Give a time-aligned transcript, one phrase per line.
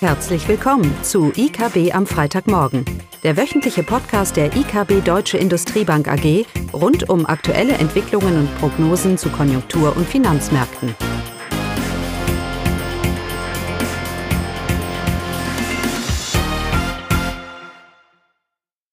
[0.00, 2.84] Herzlich willkommen zu IKB am Freitagmorgen,
[3.22, 9.30] der wöchentliche Podcast der IKB Deutsche Industriebank AG rund um aktuelle Entwicklungen und Prognosen zu
[9.30, 10.94] Konjunktur- und Finanzmärkten.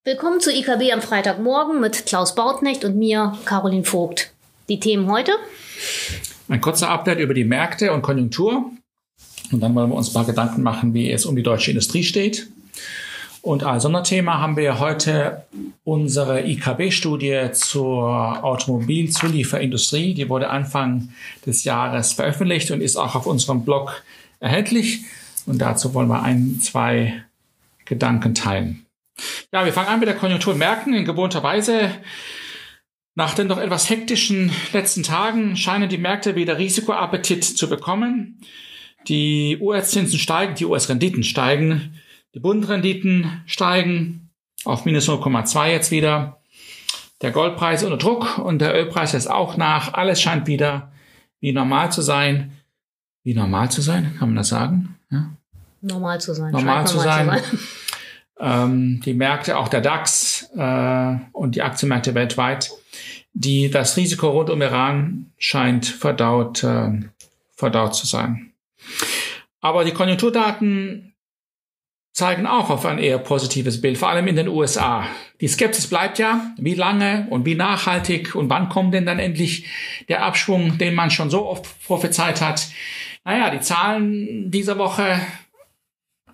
[0.05, 4.31] Willkommen zu IKB am Freitagmorgen mit Klaus Bautnecht und mir, Caroline Vogt.
[4.70, 5.33] Die Themen heute?
[6.47, 8.71] Ein kurzer Update über die Märkte und Konjunktur.
[9.52, 12.47] Und dann wollen wir uns mal Gedanken machen, wie es um die deutsche Industrie steht.
[13.43, 15.43] Und als Sonderthema haben wir heute
[15.84, 20.13] unsere IKB-Studie zur Automobilzulieferindustrie.
[20.13, 21.09] Die wurde Anfang
[21.45, 24.01] des Jahres veröffentlicht und ist auch auf unserem Blog
[24.39, 25.01] erhältlich.
[25.45, 27.21] Und dazu wollen wir ein, zwei
[27.84, 28.85] Gedanken teilen.
[29.51, 31.91] Ja, wir fangen an mit der Konjunkturmärkten in gewohnter Weise.
[33.15, 38.39] Nach den doch etwas hektischen letzten Tagen scheinen die Märkte wieder Risikoappetit zu bekommen.
[39.07, 41.99] Die US-Zinsen steigen, die US-Renditen steigen,
[42.34, 44.29] die Bundrenditen steigen
[44.65, 46.40] auf minus 0,2 jetzt wieder.
[47.21, 49.93] Der Goldpreis unter Druck und der Ölpreis ist auch nach.
[49.93, 50.91] Alles scheint wieder
[51.40, 52.54] wie normal zu sein.
[53.24, 54.96] Wie normal zu sein, kann man das sagen?
[55.09, 55.29] Ja?
[55.81, 56.51] Normal zu sein.
[56.51, 57.43] Normal, zu, normal sein.
[57.43, 57.59] zu sein.
[58.40, 62.71] Ähm, die Märkte, auch der DAX äh, und die Aktienmärkte weltweit,
[63.34, 66.91] die das Risiko rund um Iran scheint verdaut, äh,
[67.56, 68.53] verdaut zu sein.
[69.62, 71.13] Aber die Konjunkturdaten
[72.13, 75.07] zeigen auch auf ein eher positives Bild, vor allem in den USA.
[75.41, 79.66] Die Skepsis bleibt ja, wie lange und wie nachhaltig und wann kommt denn dann endlich
[80.09, 82.67] der Abschwung, den man schon so oft prophezeit hat.
[83.25, 85.19] Naja, die Zahlen dieser Woche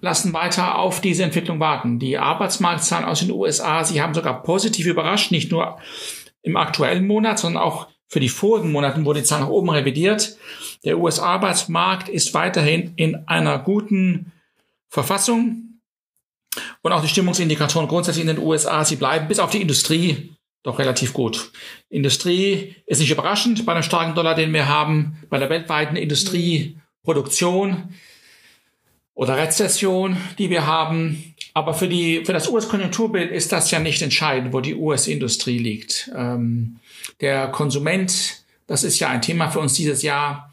[0.02, 2.00] lassen weiter auf diese Entwicklung warten.
[2.00, 5.80] Die Arbeitsmarktzahlen aus den USA, sie haben sogar positiv überrascht, nicht nur
[6.42, 10.38] im aktuellen Monat, sondern auch für die vorigen Monaten wurde die Zahl nach oben revidiert.
[10.84, 14.32] Der US-Arbeitsmarkt ist weiterhin in einer guten
[14.88, 15.66] Verfassung.
[16.82, 20.32] Und auch die Stimmungsindikatoren grundsätzlich in den USA, sie bleiben bis auf die Industrie
[20.64, 21.52] doch relativ gut.
[21.90, 27.96] Industrie ist nicht überraschend bei dem starken Dollar, den wir haben, bei der weltweiten Industrieproduktion
[29.14, 31.36] oder Rezession, die wir haben.
[31.54, 36.12] Aber für, die, für das US-Konjunkturbild ist das ja nicht entscheidend, wo die US-Industrie liegt.
[36.16, 36.80] Ähm,
[37.22, 40.49] der Konsument, das ist ja ein Thema für uns dieses Jahr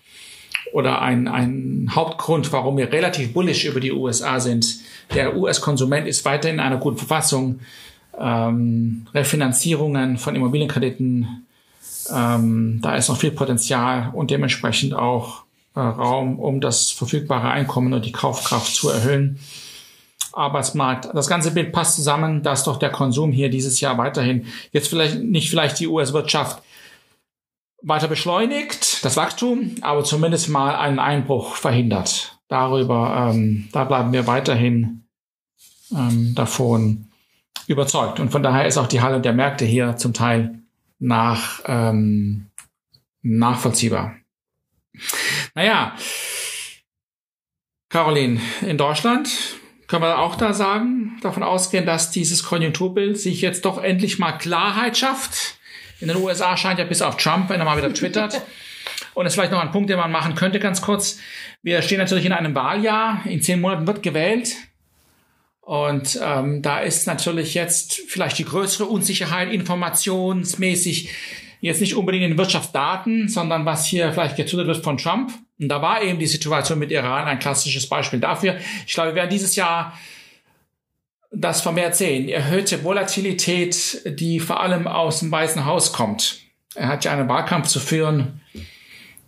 [0.76, 4.80] oder ein, ein Hauptgrund, warum wir relativ bullish über die USA sind.
[5.14, 7.60] Der US-Konsument ist weiterhin in einer guten Verfassung.
[8.20, 11.46] Ähm, Refinanzierungen von Immobilienkrediten,
[12.14, 15.44] ähm, da ist noch viel Potenzial und dementsprechend auch
[15.74, 19.38] äh, Raum, um das verfügbare Einkommen und die Kaufkraft zu erhöhen.
[20.34, 21.08] Arbeitsmarkt.
[21.14, 25.22] Das ganze Bild passt zusammen, dass doch der Konsum hier dieses Jahr weiterhin jetzt vielleicht
[25.22, 26.62] nicht vielleicht die US-Wirtschaft
[27.86, 32.38] weiter beschleunigt, das Wachstum, aber zumindest mal einen Einbruch verhindert.
[32.48, 35.04] Darüber, ähm, da bleiben wir weiterhin
[35.92, 37.06] ähm, davon
[37.68, 38.18] überzeugt.
[38.18, 40.58] Und von daher ist auch die Halle der Märkte hier zum Teil
[40.98, 42.48] nach, ähm,
[43.22, 44.16] nachvollziehbar.
[45.54, 45.94] Naja,
[47.88, 49.28] Caroline, in Deutschland
[49.86, 54.32] können wir auch da sagen, davon ausgehen, dass dieses Konjunkturbild sich jetzt doch endlich mal
[54.32, 55.55] Klarheit schafft.
[56.00, 58.42] In den USA scheint ja bis auf Trump, wenn er mal wieder twittert.
[59.14, 61.18] Und das ist vielleicht noch ein Punkt, den man machen könnte, ganz kurz.
[61.62, 63.22] Wir stehen natürlich in einem Wahljahr.
[63.24, 64.54] In zehn Monaten wird gewählt.
[65.60, 71.10] Und ähm, da ist natürlich jetzt vielleicht die größere Unsicherheit informationsmäßig
[71.60, 75.32] jetzt nicht unbedingt in Wirtschaftsdaten, sondern was hier vielleicht getwittert wird von Trump.
[75.58, 78.58] Und da war eben die Situation mit Iran ein klassisches Beispiel dafür.
[78.86, 79.98] Ich glaube, wir werden dieses Jahr
[81.30, 82.28] das vermehrt sehen.
[82.28, 86.40] Erhöhte Volatilität, die vor allem aus dem Weißen Haus kommt.
[86.74, 88.40] Er hat ja einen Wahlkampf zu führen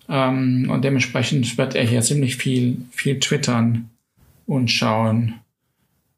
[0.08, 3.90] ähm, und dementsprechend wird er hier ziemlich viel, viel twittern
[4.46, 5.40] und schauen,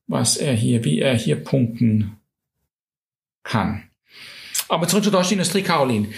[0.06, 2.16] was er hier, wie er hier punkten
[3.42, 3.84] kann.
[4.68, 6.08] Aber zurück zur deutschen Industrie, Caroline.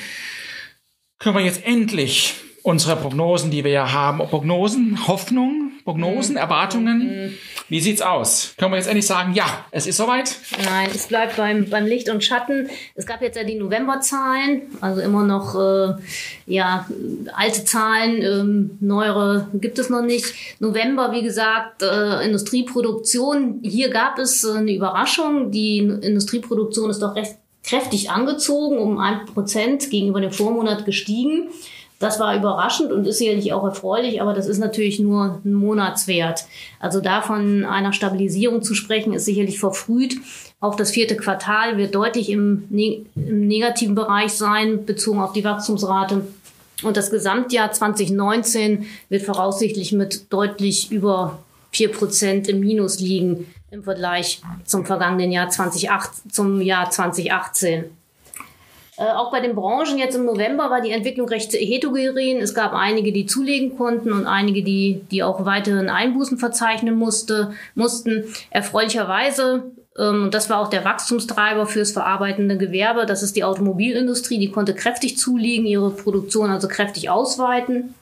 [1.18, 6.38] Können wir jetzt endlich unsere Prognosen, die wir ja haben, Prognosen, Hoffnung, Prognosen, mhm.
[6.40, 6.98] Erwartungen.
[6.98, 7.34] Mhm.
[7.69, 8.54] Wie sieht's aus?
[8.56, 10.37] Können wir jetzt endlich sagen, ja, es ist soweit?
[10.64, 12.69] Nein, es bleibt beim, beim Licht und Schatten.
[12.94, 15.94] Es gab jetzt ja die Novemberzahlen, also immer noch äh,
[16.46, 16.87] ja
[17.34, 20.26] alte Zahlen, ähm, neuere gibt es noch nicht.
[20.60, 23.60] November, wie gesagt, äh, Industrieproduktion.
[23.62, 25.50] Hier gab es äh, eine Überraschung.
[25.50, 31.48] Die Industrieproduktion ist doch recht kräftig angezogen, um ein Prozent gegenüber dem Vormonat gestiegen.
[32.02, 36.46] Das war überraschend und ist sicherlich auch erfreulich, aber das ist natürlich nur ein Monatswert.
[36.81, 40.16] Also da von einer Stabilisierung zu sprechen, ist sicherlich verfrüht.
[40.58, 45.44] Auch das vierte Quartal wird deutlich im, ne im negativen Bereich sein, bezogen auf die
[45.44, 46.26] Wachstumsrate.
[46.82, 51.38] Und das Gesamtjahr 2019 wird voraussichtlich mit deutlich über
[51.70, 58.01] vier Prozent im Minus liegen im Vergleich zum vergangenen Jahr 2008, zum Jahr 2018.
[58.98, 62.40] Äh, auch bei den Branchen jetzt im November war die Entwicklung recht heterogen.
[62.40, 67.52] Es gab einige, die zulegen konnten und einige, die, die auch weiteren Einbußen verzeichnen musste,
[67.74, 68.24] mussten.
[68.50, 73.06] Erfreulicherweise ähm, und das war auch der Wachstumstreiber fürs verarbeitende Gewerbe.
[73.06, 74.38] Das ist die Automobilindustrie.
[74.38, 77.94] Die konnte kräftig zulegen, ihre Produktion also kräftig ausweiten.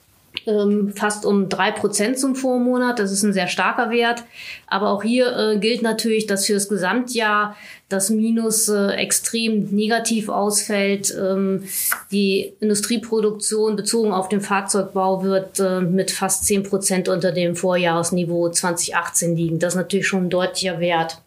[0.47, 2.99] Ähm, fast um drei Prozent zum Vormonat.
[2.99, 4.25] Das ist ein sehr starker Wert.
[4.67, 7.57] Aber auch hier äh, gilt natürlich, dass für das Gesamtjahr
[7.89, 11.15] das Minus äh, extrem negativ ausfällt.
[11.21, 11.65] Ähm,
[12.11, 18.49] die Industrieproduktion bezogen auf den Fahrzeugbau wird äh, mit fast zehn Prozent unter dem Vorjahresniveau
[18.49, 19.59] 2018 liegen.
[19.59, 21.19] Das ist natürlich schon ein deutlicher Wert.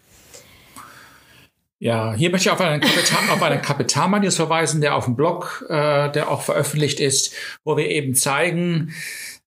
[1.83, 5.65] Ja, hier möchte ich auf einen, Kapital, auf einen Kapitalmarkt verweisen, der auf dem Blog,
[5.67, 7.33] äh, der auch veröffentlicht ist,
[7.65, 8.93] wo wir eben zeigen,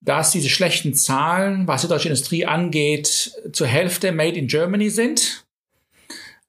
[0.02, 5.46] dass diese schlechten Zahlen, was die deutsche Industrie angeht, zur Hälfte made in Germany sind,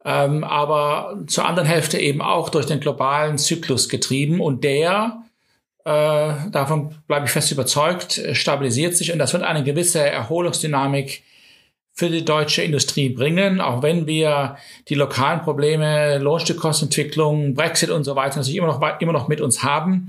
[0.04, 5.24] ähm, aber zur anderen Hälfte eben auch durch den globalen Zyklus getrieben und der
[5.86, 11.24] äh, davon bleibe ich fest überzeugt, stabilisiert sich und das wird eine gewisse Erholungsdynamik
[11.97, 14.57] für die deutsche Industrie bringen, auch wenn wir
[14.88, 19.63] die lokalen Probleme, Lohnstückkostenentwicklung, Brexit und so weiter natürlich immer noch, immer noch mit uns
[19.63, 20.07] haben.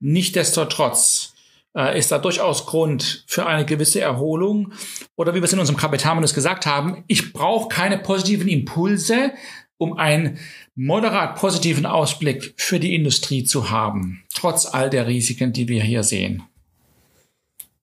[0.00, 1.32] Nichtsdestotrotz
[1.74, 4.74] äh, ist da durchaus Grund für eine gewisse Erholung.
[5.16, 9.32] Oder wie wir es in unserem Kapitalmanus gesagt haben, ich brauche keine positiven Impulse,
[9.78, 10.38] um einen
[10.74, 16.02] moderat positiven Ausblick für die Industrie zu haben, trotz all der Risiken, die wir hier
[16.02, 16.42] sehen.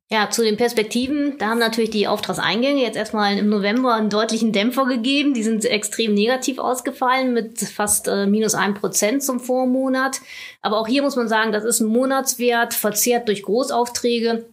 [0.09, 4.53] Ja, zu den Perspektiven, da haben natürlich die Auftragseingänge jetzt erstmal im November einen deutlichen
[4.53, 5.33] Dämpfer gegeben.
[5.33, 10.21] Die sind extrem negativ ausgefallen mit fast äh, minus ein Prozent zum Vormonat.
[10.61, 14.45] Aber auch hier muss man sagen, das ist ein Monatswert, verzehrt durch Großaufträge.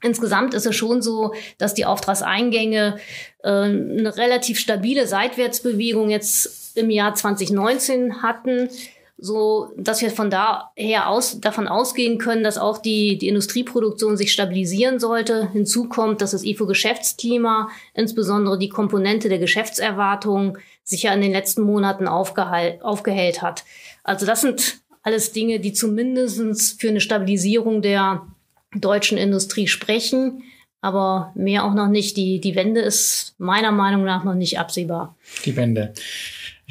[0.00, 2.96] Insgesamt ist es schon so, dass die Auftragseingänge
[3.42, 8.70] äh, eine relativ stabile Seitwärtsbewegung jetzt im Jahr 2019 hatten
[9.18, 14.32] so dass wir von daher aus davon ausgehen können, dass auch die die Industrieproduktion sich
[14.32, 15.50] stabilisieren sollte.
[15.52, 21.62] Hinzu kommt, dass das IFO-Geschäftsklima, insbesondere die Komponente der Geschäftserwartungen, sich ja in den letzten
[21.62, 23.64] Monaten aufgehellt hat.
[24.02, 28.26] Also das sind alles Dinge, die zumindestens für eine Stabilisierung der
[28.74, 30.42] deutschen Industrie sprechen.
[30.80, 32.16] Aber mehr auch noch nicht.
[32.16, 35.14] Die, die Wende ist meiner Meinung nach noch nicht absehbar.
[35.44, 35.94] Die Wende.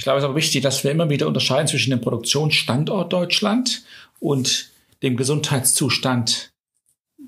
[0.01, 3.83] Ich glaube, es ist auch wichtig, dass wir immer wieder unterscheiden zwischen dem Produktionsstandort Deutschland
[4.19, 4.71] und
[5.03, 6.49] dem Gesundheitszustand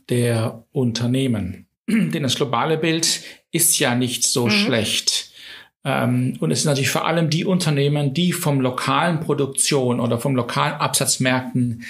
[0.10, 1.68] der Unternehmen.
[1.88, 3.22] Denn das globale Bild
[3.52, 4.50] ist ja nicht so mhm.
[4.50, 5.32] schlecht.
[5.86, 10.36] Ähm, und es sind natürlich vor allem die Unternehmen, die vom lokalen Produktion oder vom
[10.36, 11.84] lokalen Absatzmärkten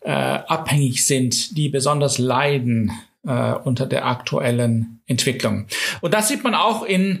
[0.00, 2.90] äh, abhängig sind, die besonders leiden
[3.26, 5.66] äh, unter der aktuellen Entwicklung.
[6.00, 7.20] Und das sieht man auch in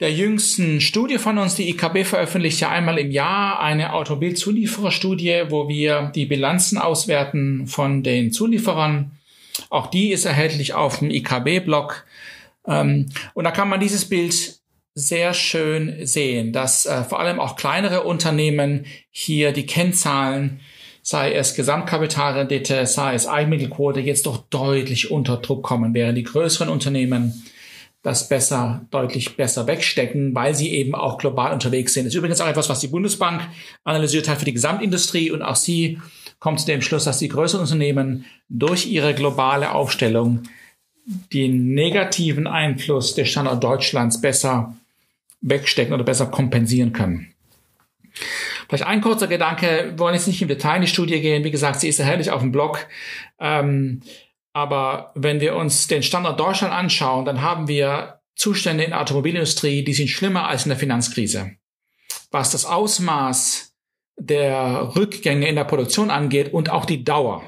[0.00, 5.68] der jüngsten Studie von uns, die IKB veröffentlicht ja einmal im Jahr eine Automobilzuliefererstudie, wo
[5.68, 9.10] wir die Bilanzen auswerten von den Zulieferern.
[9.70, 12.06] Auch die ist erhältlich auf dem IKB-Blog.
[12.66, 14.58] Ähm, und da kann man dieses Bild
[14.94, 20.60] sehr schön sehen, dass äh, vor allem auch kleinere Unternehmen hier die Kennzahlen,
[21.02, 26.68] sei es Gesamtkapitalrendite, sei es Eigenmittelquote, jetzt doch deutlich unter Druck kommen, während die größeren
[26.68, 27.44] Unternehmen
[28.08, 32.04] das besser, deutlich besser wegstecken, weil sie eben auch global unterwegs sind.
[32.04, 33.42] Das ist übrigens auch etwas, was die Bundesbank
[33.84, 36.00] analysiert hat für die Gesamtindustrie und auch sie
[36.38, 40.44] kommt zu dem Schluss, dass die größeren Unternehmen durch ihre globale Aufstellung
[41.32, 44.74] den negativen Einfluss des Standort Deutschlands besser
[45.40, 47.32] wegstecken oder besser kompensieren können.
[48.68, 51.44] Vielleicht ein kurzer Gedanke, wir wollen jetzt nicht im Detail in die Studie gehen.
[51.44, 52.86] Wie gesagt, sie ist erhältlich auf dem Blog.
[53.38, 54.00] Ähm,
[54.52, 59.84] aber wenn wir uns den Standort Deutschland anschauen, dann haben wir Zustände in der Automobilindustrie,
[59.84, 61.52] die sind schlimmer als in der Finanzkrise.
[62.30, 63.74] Was das Ausmaß
[64.16, 67.42] der Rückgänge in der Produktion angeht und auch die Dauer.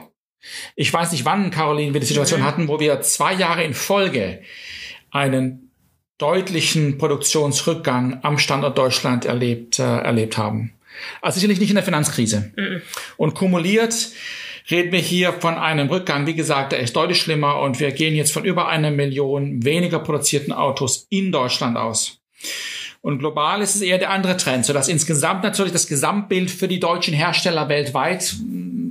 [0.74, 4.42] Ich weiß nicht, wann, Caroline, wir die Situation hatten, wo wir zwei Jahre in Folge
[5.10, 5.70] einen
[6.18, 10.74] deutlichen Produktionsrückgang am Standort Deutschland erlebt, äh, erlebt haben.
[11.22, 12.52] Also sicherlich nicht in der Finanzkrise.
[12.56, 12.82] Mhm.
[13.16, 14.10] Und kumuliert
[14.70, 18.14] reden wir hier von einem Rückgang, wie gesagt, der ist deutlich schlimmer und wir gehen
[18.14, 22.18] jetzt von über einer Million weniger produzierten Autos in Deutschland aus.
[23.02, 26.68] Und global ist es eher der andere Trend, so dass insgesamt natürlich das Gesamtbild für
[26.68, 28.90] die deutschen Hersteller weltweit mm,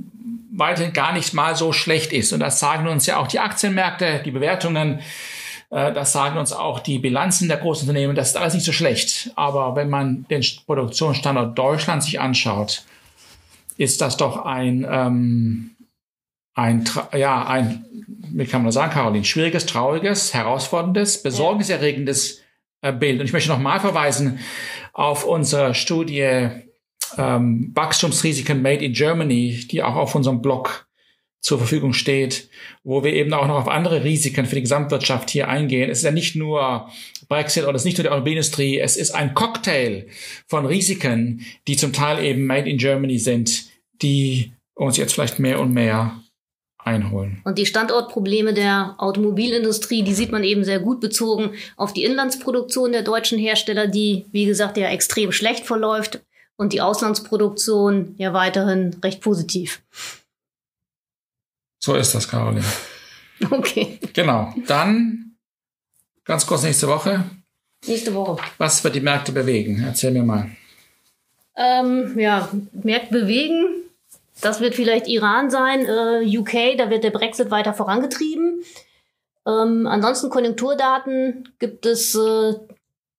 [0.52, 2.32] weiterhin gar nicht mal so schlecht ist.
[2.32, 5.00] Und das sagen uns ja auch die Aktienmärkte, die Bewertungen,
[5.70, 8.72] äh, das sagen uns auch die Bilanzen der großen Unternehmen, das ist alles nicht so
[8.72, 9.30] schlecht.
[9.36, 12.82] Aber wenn man den Produktionsstandort Deutschland sich anschaut,
[13.80, 15.70] ist das doch ein, ähm,
[16.52, 16.84] ein,
[17.16, 17.86] ja, ein,
[18.30, 22.42] wie kann man das sagen, Caroline, schwieriges, trauriges, herausforderndes, besorgniserregendes
[22.82, 23.20] äh, Bild.
[23.20, 24.38] Und ich möchte nochmal verweisen
[24.92, 26.50] auf unsere Studie
[27.16, 30.86] ähm, Wachstumsrisiken Made in Germany, die auch auf unserem Blog
[31.40, 32.50] zur Verfügung steht,
[32.84, 35.88] wo wir eben auch noch auf andere Risiken für die Gesamtwirtschaft hier eingehen.
[35.88, 36.90] Es ist ja nicht nur
[37.30, 40.06] Brexit oder es ist nicht nur die Automobilindustrie, es ist ein Cocktail
[40.46, 43.69] von Risiken, die zum Teil eben made in Germany sind,
[44.02, 46.20] die uns jetzt vielleicht mehr und mehr
[46.78, 47.40] einholen.
[47.44, 52.92] Und die Standortprobleme der Automobilindustrie, die sieht man eben sehr gut bezogen auf die Inlandsproduktion
[52.92, 56.20] der deutschen Hersteller, die, wie gesagt, ja extrem schlecht verläuft
[56.56, 59.82] und die Auslandsproduktion ja weiterhin recht positiv.
[61.78, 62.64] So ist das, Caroline.
[63.50, 63.98] Okay.
[64.12, 64.52] Genau.
[64.66, 65.36] Dann
[66.24, 67.24] ganz kurz nächste Woche.
[67.86, 68.42] Nächste Woche.
[68.58, 69.82] Was wird die Märkte bewegen?
[69.82, 70.50] Erzähl mir mal.
[71.56, 73.80] Ähm, ja, Märkte bewegen.
[74.40, 78.62] Das wird vielleicht Iran sein, äh, UK, da wird der Brexit weiter vorangetrieben.
[79.46, 82.54] Ähm, ansonsten Konjunkturdaten gibt es äh,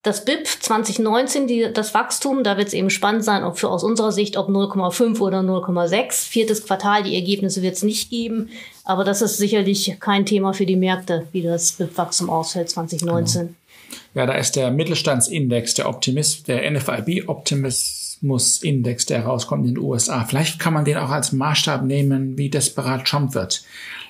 [0.03, 3.83] das BIP 2019, die, das Wachstum, da wird es eben spannend sein, ob für aus
[3.83, 6.27] unserer Sicht, ob 0,5 oder 0,6.
[6.27, 8.49] Viertes Quartal, die Ergebnisse wird es nicht geben,
[8.83, 13.41] aber das ist sicherlich kein Thema für die Märkte, wie das BIP-Wachstum ausfällt 2019.
[13.41, 13.53] Genau.
[14.13, 20.25] Ja, da ist der Mittelstandsindex, der Optimist, der NFIB Optimismus-Index, der herauskommt in den USA.
[20.25, 23.63] Vielleicht kann man den auch als Maßstab nehmen, wie desperat Trump wird,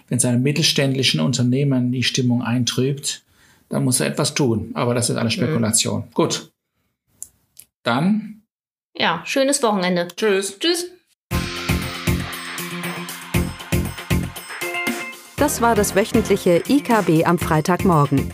[0.09, 3.23] wenn seine mittelständischen Unternehmen die Stimmung eintrübt
[3.71, 4.71] da muss er etwas tun.
[4.73, 6.01] Aber das ist eine Spekulation.
[6.01, 6.13] Mhm.
[6.13, 6.51] Gut.
[7.83, 8.43] Dann.
[8.93, 10.09] Ja, schönes Wochenende.
[10.13, 10.59] Tschüss.
[10.59, 10.91] Tschüss.
[15.37, 18.33] Das war das wöchentliche IKB am Freitagmorgen.